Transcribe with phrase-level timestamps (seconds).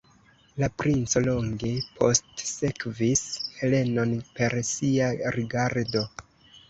[0.61, 1.69] La princo longe
[1.99, 3.23] postsekvis
[3.59, 6.03] Helenon per sia rigardo.